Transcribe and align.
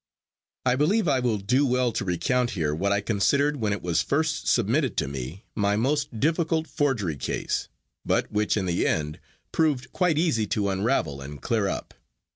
I 0.65 0.75
believe 0.75 1.07
I 1.07 1.19
will 1.19 1.37
do 1.37 1.63
well 1.63 1.91
to 1.91 2.03
recount 2.03 2.49
here 2.57 2.73
what 2.73 2.91
I 2.91 3.01
considered, 3.01 3.57
when 3.57 3.71
it 3.71 3.83
was 3.83 4.01
first 4.01 4.47
submitted 4.47 4.97
to 4.97 5.07
me, 5.07 5.45
my 5.53 5.75
most 5.75 6.19
difficult 6.19 6.65
forgery 6.65 7.15
case, 7.17 7.69
but 8.03 8.31
which 8.31 8.57
in 8.57 8.65
the 8.65 8.87
end 8.87 9.19
proved 9.51 9.93
quite 9.93 10.17
easy 10.17 10.47
to 10.47 10.69
unravel 10.71 11.21
and 11.21 11.39
clear 11.39 11.67
up. 11.67 11.93